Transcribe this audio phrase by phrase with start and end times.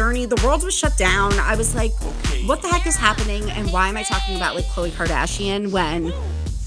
[0.00, 0.24] Journey.
[0.24, 1.30] The world was shut down.
[1.34, 1.92] I was like,
[2.46, 3.50] what the heck is happening?
[3.50, 6.10] And why am I talking about like Khloe Kardashian when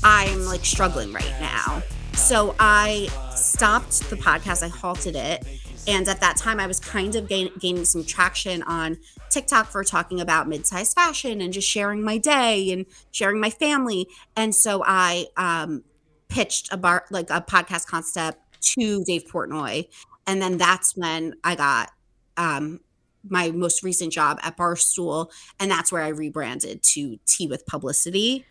[0.04, 1.82] I'm like struggling right now?
[2.14, 5.48] So I stopped the podcast, I halted it.
[5.88, 8.98] And at that time, I was kind of gain- gaining some traction on
[9.32, 14.06] TikTok for talking about mid-sized fashion and just sharing my day and sharing my family.
[14.36, 15.84] And so I um,
[16.30, 18.38] pitched a bar like a podcast concept
[18.76, 19.88] to Dave Portnoy,
[20.28, 21.90] and then that's when I got
[22.38, 22.80] um,
[23.28, 28.46] my most recent job at Barstool, and that's where I rebranded to Tea with Publyssity.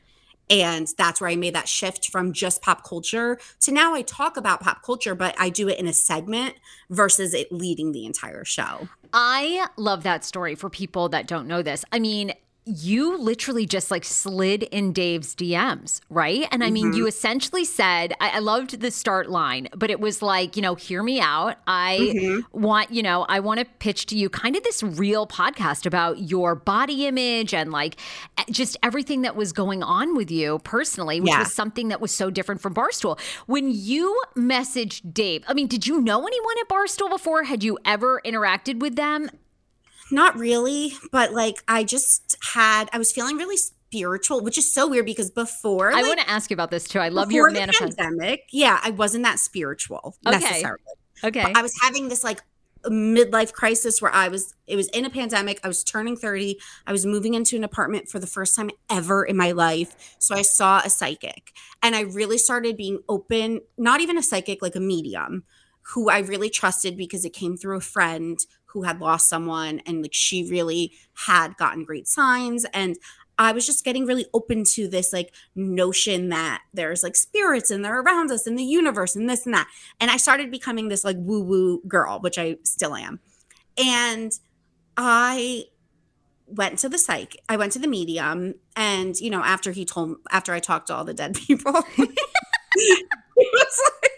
[0.50, 4.37] And that's where I made that shift from just pop culture to now I talk
[4.37, 6.56] about pop culture, but I do it in a segment
[6.91, 8.88] versus it leading the entire show.
[9.15, 11.84] I love that story for people that don't know this.
[11.93, 12.33] I mean,
[12.65, 16.47] you literally just like slid in Dave's DMs, right?
[16.53, 16.97] And I mean, mm-hmm.
[16.97, 20.77] you essentially said, I-, I, loved the start line, but it was like, you know,
[20.77, 21.56] hear me out.
[21.67, 22.61] I mm-hmm.
[22.61, 26.21] want, you know, I want to pitch to you kind of this real podcast about
[26.21, 27.97] your body image and like
[28.49, 31.41] just everything that was going on with you personally, which yeah.
[31.41, 33.19] was something that was so different from Barstool.
[33.47, 37.43] When you messaged Dave, I mean, did you know anyone at Barstool before?
[37.43, 39.31] Had you ever interacted with them?
[40.11, 44.89] Not really, but like I just had I was feeling really spiritual, which is so
[44.89, 46.99] weird because before I like, want to ask you about this too.
[46.99, 47.97] I love your manifest.
[47.97, 48.45] pandemic.
[48.53, 50.39] Yeah, I wasn't that spiritual okay.
[50.39, 50.83] necessarily.
[51.25, 51.43] Okay.
[51.43, 52.41] But I was having this like
[52.87, 55.61] midlife crisis where I was it was in a pandemic.
[55.63, 56.59] I was turning 30.
[56.87, 60.17] I was moving into an apartment for the first time ever in my life.
[60.19, 61.53] So I saw a psychic
[61.83, 65.45] and I really started being open, not even a psychic, like a medium
[65.95, 68.39] who I really trusted because it came through a friend
[68.72, 70.93] who had lost someone and like she really
[71.27, 72.97] had gotten great signs and
[73.38, 77.84] I was just getting really open to this like notion that there's like spirits and
[77.84, 79.69] they're around us in the universe and this and that.
[80.00, 83.21] And I started becoming this like woo woo girl, which I still am.
[83.77, 84.33] And
[84.97, 85.65] I
[86.47, 90.19] went to the psych, I went to the medium, and you know, after he told
[90.31, 92.07] after I talked to all the dead people, he
[93.36, 94.13] was like,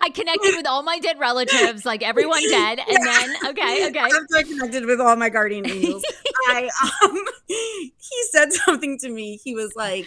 [0.00, 3.04] I connected with all my dead relatives, like everyone dead, and yeah.
[3.04, 3.98] then okay, okay.
[3.98, 6.04] After I connected with all my guardian angels,
[6.48, 6.68] I
[7.04, 9.36] um, he said something to me.
[9.42, 10.06] He was like,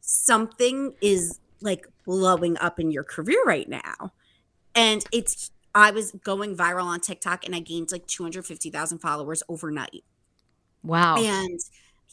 [0.00, 4.12] "Something is like blowing up in your career right now,"
[4.74, 5.50] and it's.
[5.76, 9.42] I was going viral on TikTok, and I gained like two hundred fifty thousand followers
[9.48, 10.04] overnight.
[10.84, 11.16] Wow!
[11.16, 11.58] And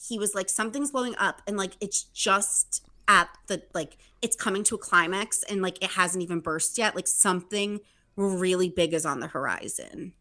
[0.08, 4.64] he was like, "Something's blowing up," and like it's just at the like it's coming
[4.64, 7.82] to a climax and like it hasn't even burst yet like something
[8.16, 10.14] really big is on the horizon.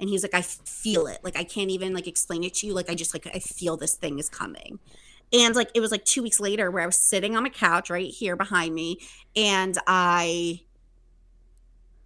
[0.00, 1.18] And he's like i feel it.
[1.22, 2.72] Like i can't even like explain it to you.
[2.72, 4.78] Like i just like i feel this thing is coming.
[5.32, 7.90] And like it was like two weeks later where I was sitting on my couch
[7.90, 8.98] right here behind me,
[9.36, 10.62] and I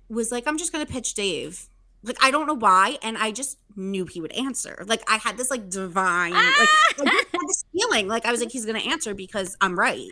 [0.09, 1.69] was like, I'm just gonna pitch Dave.
[2.03, 4.85] Like I don't know why, and I just knew he would answer.
[4.87, 6.95] Like I had this like divine, like ah!
[6.99, 8.09] I just had this feeling.
[8.09, 10.11] Like I was like, he's gonna answer because I'm right.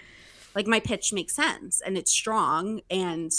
[0.55, 3.33] Like my pitch makes sense and it's strong, and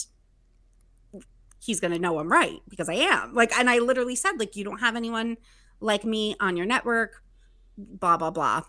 [1.64, 3.34] he's gonna know I'm right because I am.
[3.34, 5.38] Like, and I literally said, like, you don't have anyone
[5.80, 7.24] like me on your network.
[7.78, 8.64] Blah blah blah.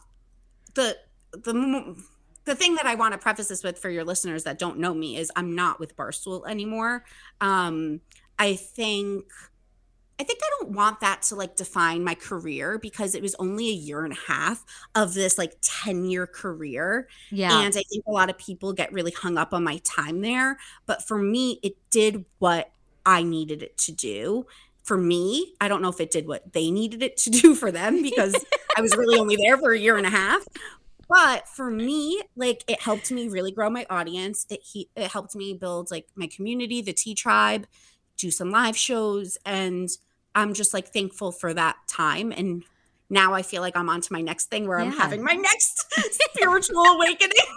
[0.74, 0.96] The
[1.32, 1.96] the
[2.44, 4.94] the thing that I want to preface this with for your listeners that don't know
[4.94, 7.04] me is I'm not with Barstool anymore.
[7.40, 8.00] Um,
[8.38, 9.26] I think
[10.18, 13.68] I think I don't want that to like define my career because it was only
[13.68, 14.64] a year and a half
[14.94, 17.08] of this like 10 year career.
[17.30, 17.60] Yeah.
[17.60, 20.58] And I think a lot of people get really hung up on my time there.
[20.86, 22.70] But for me, it did what
[23.04, 24.46] I needed it to do.
[24.84, 27.72] For me, I don't know if it did what they needed it to do for
[27.72, 28.34] them because
[28.76, 30.44] I was really only there for a year and a half.
[31.08, 34.46] But for me, like it helped me really grow my audience.
[34.48, 37.66] It he, it helped me build like my community, the T tribe,
[38.16, 39.88] do some live shows and
[40.34, 42.64] I'm just like thankful for that time and
[43.10, 45.84] now I feel like I'm on to my next thing where I'm having my next
[46.32, 47.36] spiritual awakening.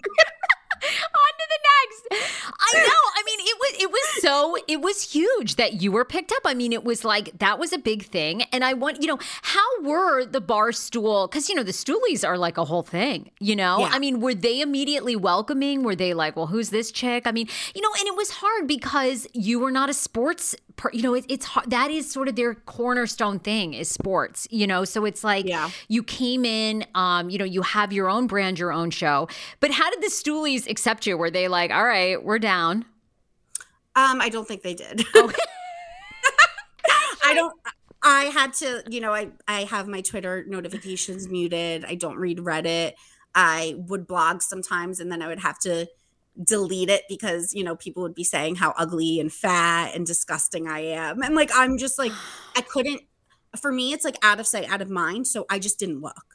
[0.83, 2.25] on to the next.
[2.59, 3.14] I know.
[3.47, 6.41] It was it was so it was huge that you were picked up.
[6.45, 8.41] I mean, it was like that was a big thing.
[8.51, 12.37] And I want you know how were the Barstool because you know the stoolies are
[12.37, 13.29] like a whole thing.
[13.39, 13.89] You know, Yeah.
[13.91, 15.83] I mean, were they immediately welcoming?
[15.83, 17.27] Were they like, well, who's this chick?
[17.27, 20.55] I mean, you know, and it was hard because you were not a sports.
[20.75, 21.69] Per, you know, it, it's hard.
[21.69, 24.47] That is sort of their cornerstone thing is sports.
[24.49, 25.69] You know, so it's like Yeah.
[25.87, 26.85] you came in.
[26.95, 29.27] Um, you know, you have your own brand, your own show.
[29.59, 31.15] But how did the stoolies accept you?
[31.17, 32.85] Were they like, all right, we're down?
[33.95, 35.03] Um, I don't think they did.
[35.15, 35.31] Oh.
[37.23, 37.53] I don't
[38.05, 41.83] I had to, you know, I I have my Twitter notifications muted.
[41.85, 42.93] I don't read Reddit.
[43.33, 45.87] I would blog sometimes and then I would have to
[46.41, 50.67] delete it because, you know, people would be saying how ugly and fat and disgusting
[50.67, 51.23] I am.
[51.23, 52.11] And like I'm just like
[52.55, 53.01] I couldn't
[53.59, 56.34] for me it's like out of sight, out of mind, so I just didn't look.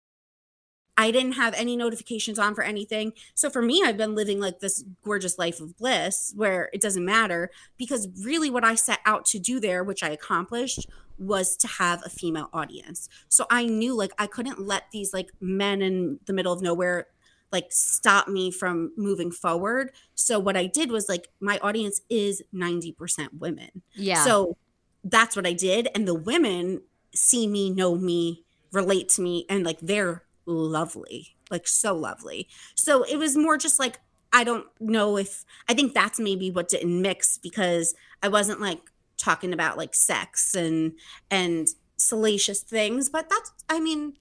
[0.97, 3.13] I didn't have any notifications on for anything.
[3.33, 7.05] So for me, I've been living like this gorgeous life of bliss where it doesn't
[7.05, 11.67] matter because really what I set out to do there, which I accomplished, was to
[11.67, 13.07] have a female audience.
[13.29, 17.07] So I knew like I couldn't let these like men in the middle of nowhere
[17.51, 19.91] like stop me from moving forward.
[20.15, 23.81] So what I did was like my audience is 90% women.
[23.93, 24.23] Yeah.
[24.23, 24.57] So
[25.03, 25.89] that's what I did.
[25.93, 26.81] And the women
[27.13, 32.47] see me, know me, relate to me, and like they're lovely, like so lovely.
[32.75, 33.99] So it was more just like,
[34.33, 37.93] I don't know if I think that's maybe what didn't mix because
[38.23, 38.79] I wasn't like
[39.17, 40.93] talking about like sex and
[41.29, 41.67] and
[41.97, 44.13] salacious things, but that's I mean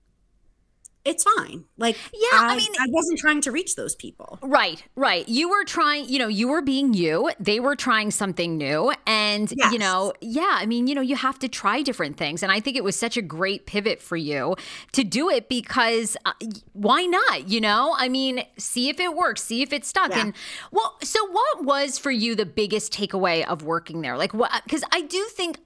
[1.04, 1.64] it's fine.
[1.78, 4.38] Like, Yeah, I I, mean- I wasn't trying to reach those people.
[4.42, 5.26] Right, right.
[5.28, 7.30] You were trying, you know, you were being you.
[7.40, 8.92] They were trying something new.
[9.06, 12.42] And, you know, yeah, I mean, you know, you have to try different things.
[12.42, 14.56] And I think it was such a great pivot for you
[14.92, 16.32] to do it because uh,
[16.72, 17.48] why not?
[17.48, 20.10] You know, I mean, see if it works, see if it's stuck.
[20.10, 20.20] Yeah.
[20.20, 20.34] And,
[20.70, 24.18] well, so what was for you the biggest takeaway of working there?
[24.18, 25.58] Like, what, because I do think,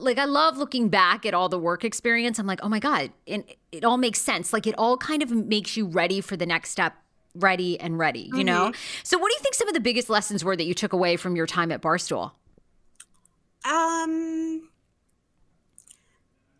[0.00, 2.38] like I love looking back at all the work experience.
[2.38, 4.52] I'm like, oh my god, and it all makes sense.
[4.52, 6.94] Like it all kind of makes you ready for the next step,
[7.34, 8.30] ready and ready.
[8.34, 8.72] You know.
[9.02, 11.16] So, what do you think some of the biggest lessons were that you took away
[11.16, 12.32] from your time at Barstool?
[13.64, 14.68] Um,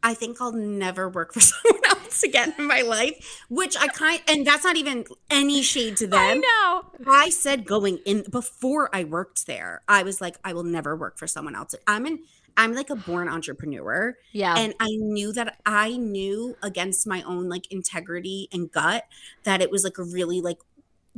[0.03, 4.21] I think I'll never work for someone else again in my life, which I kind
[4.29, 6.19] and that's not even any shade to them.
[6.19, 6.85] I know.
[7.07, 11.19] I said going in before I worked there, I was like, I will never work
[11.19, 11.75] for someone else.
[11.87, 12.21] I'm an
[12.59, 14.17] I'm like a born entrepreneur.
[14.33, 14.55] Yeah.
[14.59, 19.05] And I knew that I knew against my own like integrity and gut
[19.45, 20.59] that it was like a really like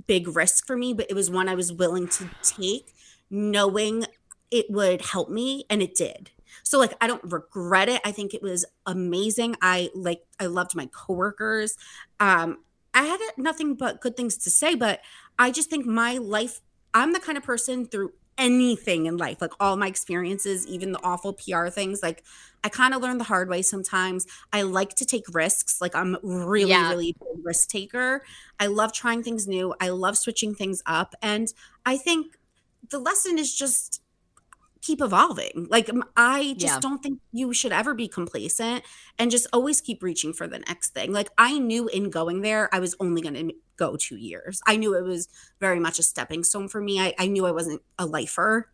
[0.07, 2.95] big risk for me, but it was one I was willing to take,
[3.31, 4.05] knowing
[4.51, 6.31] it would help me, and it did.
[6.63, 8.03] So like I don't regret it.
[8.05, 9.57] I think it was amazing.
[9.63, 11.77] I like I loved my coworkers.
[12.21, 12.59] Um
[12.93, 15.01] I had nothing but good things to say, but
[15.39, 16.61] I just think my life
[16.93, 21.01] I'm the kind of person through anything in life, like all my experiences, even the
[21.05, 22.25] awful PR things, like
[22.65, 24.27] I kind of learned the hard way sometimes.
[24.53, 25.81] I like to take risks.
[25.81, 26.89] Like I'm really, Yeah.
[26.91, 28.25] really risk taker.
[28.59, 29.75] I love trying things new.
[29.81, 31.15] I love switching things up.
[31.23, 31.53] And
[31.87, 32.39] I think
[32.91, 34.03] the lesson is just
[34.83, 35.67] keep evolving.
[35.71, 36.81] Like I just Yeah.
[36.81, 38.85] don't think you should ever be complacent
[39.19, 41.13] and just always keep reaching for the next thing.
[41.13, 44.61] Like I knew in going there, I was only going to go two years.
[44.67, 45.29] I knew it was
[45.61, 47.01] very much a stepping stone for me.
[47.01, 48.71] I, I knew I wasn't a lifer.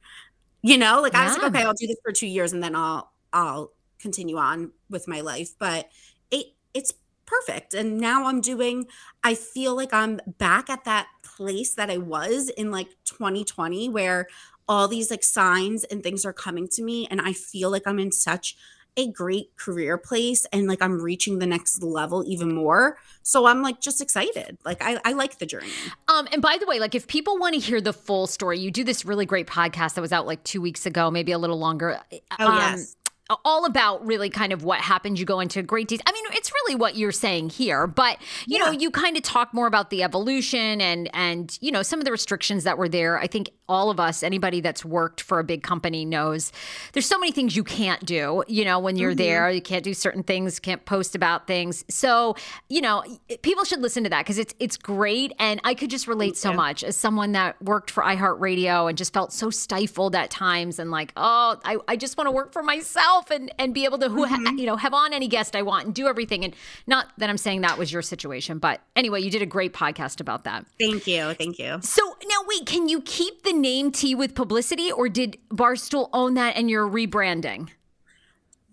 [0.63, 2.75] You know, like I was like, okay, I'll do this for two years and then
[2.75, 5.51] I'll I'll continue on with my life.
[5.59, 5.89] But
[6.31, 6.93] it it's
[7.27, 7.75] perfect.
[7.75, 8.87] And now I'm doing,
[9.25, 14.29] I feel like I'm back at that place that I was in like 2020 where
[14.69, 17.99] all these like signs and things are coming to me and I feel like I'm
[17.99, 18.57] in such
[18.97, 22.99] a great career place and like I'm reaching the next level even more.
[23.23, 24.57] So I'm like just excited.
[24.65, 25.69] Like I, I like the journey.
[26.09, 28.71] Um, and by the way, like if people want to hear the full story, you
[28.71, 31.59] do this really great podcast that was out like two weeks ago, maybe a little
[31.59, 32.01] longer.
[32.39, 32.97] Oh, um, yes.
[33.45, 35.19] All about really kind of what happened.
[35.19, 36.05] You go into great detail.
[36.07, 39.53] I mean, it's really what you're saying here, but you know, you kind of talk
[39.53, 43.19] more about the evolution and and you know some of the restrictions that were there.
[43.19, 46.53] I think all of us, anybody that's worked for a big company, knows
[46.93, 48.45] there's so many things you can't do.
[48.47, 49.19] You know, when you're mm-hmm.
[49.19, 51.85] there, you can't do certain things, can't post about things.
[51.89, 52.37] So
[52.69, 53.03] you know,
[53.43, 56.53] people should listen to that because it's it's great, and I could just relate so
[56.53, 60.93] much as someone that worked for iHeartRadio and just felt so stifled at times, and
[60.93, 64.09] like, oh, I, I just want to work for myself and and be able to
[64.09, 66.45] who ha- you know have on any guest I want and do everything.
[66.45, 66.55] And
[66.87, 70.21] not that I'm saying that was your situation, but anyway, you did a great podcast
[70.21, 70.67] about that.
[70.79, 71.33] Thank you.
[71.35, 71.79] Thank you.
[71.83, 76.35] So now wait, can you keep the name Tea with Publyssity, or did Barstool own
[76.35, 77.69] that and you're rebranding?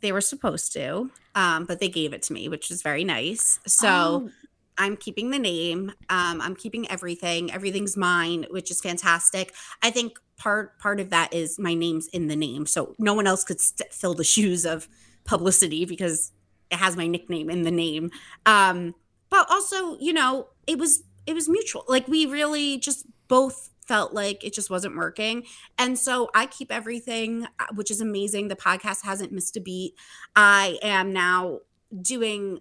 [0.02, 3.60] They were supposed to, um, but they gave it to me, which is very nice.
[3.66, 4.30] So Oh.
[4.78, 5.92] I'm keeping the name.
[6.10, 7.52] Um, I'm keeping everything.
[7.52, 9.54] Everything's mine, which is fantastic.
[9.82, 13.28] I think part part of that is my name's in the name, so no one
[13.28, 14.88] else could st- fill the shoes of
[15.26, 16.32] Publyssity because
[16.72, 18.12] it has my nickname in the name.
[18.46, 18.96] Um,
[19.30, 21.86] but also, you know, it was it was mutual.
[21.88, 25.44] Like we really just both felt like it just wasn't working.
[25.78, 28.48] And so I keep everything, uh, which is amazing.
[28.48, 29.96] The podcast hasn't missed a beat.
[30.36, 31.60] I am now
[32.02, 32.60] doing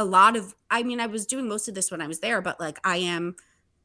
[0.00, 2.40] a lot of I mean, I was doing most of this when I was there,
[2.40, 3.36] but like I am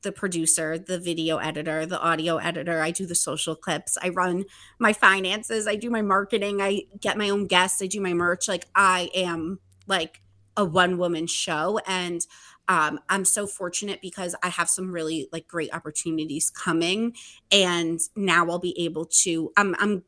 [0.01, 2.81] the producer, the video editor, the audio editor.
[2.81, 3.97] I do the social clips.
[4.01, 4.45] I run
[4.79, 5.67] my finances.
[5.67, 6.61] I do my marketing.
[6.61, 7.81] I get my own guests.
[7.81, 8.47] I do my merch.
[8.47, 10.21] Like I am like
[10.55, 11.79] a one woman show.
[11.87, 12.25] And
[12.67, 17.15] um, I'm so fortunate because I have some really like great opportunities coming.
[17.51, 20.03] And now I'll be able to, I'm, I'm,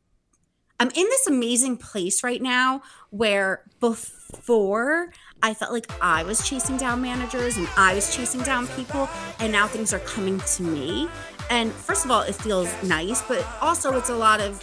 [0.80, 6.76] I'm in this amazing place right now where before I felt like I was chasing
[6.76, 9.08] down managers and I was chasing down people,
[9.40, 11.08] and now things are coming to me.
[11.50, 14.62] And first of all, it feels nice, but also it's a lot of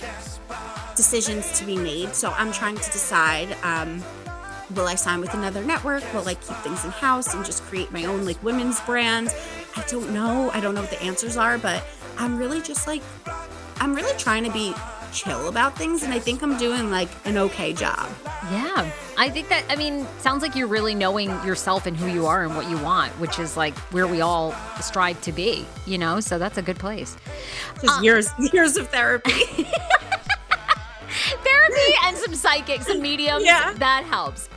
[0.96, 2.16] decisions to be made.
[2.16, 4.02] So I'm trying to decide um,
[4.74, 6.02] will I sign with another network?
[6.14, 9.36] Will I keep things in house and just create my own like women's brand?
[9.76, 10.50] I don't know.
[10.52, 11.84] I don't know what the answers are, but
[12.18, 13.02] I'm really just like,
[13.82, 14.74] I'm really trying to be
[15.12, 16.04] chill about things.
[16.04, 18.10] And I think I'm doing like an okay job.
[18.52, 19.64] Yeah, I think that.
[19.70, 22.78] I mean, sounds like you're really knowing yourself and who you are and what you
[22.78, 25.66] want, which is like where we all strive to be.
[25.86, 27.18] You know, so that's a good place.
[27.82, 29.32] Just uh, years, years of therapy.
[31.44, 33.46] Therapy and some psychics, some mediums.
[33.46, 33.74] Yeah.
[33.74, 34.50] that helps.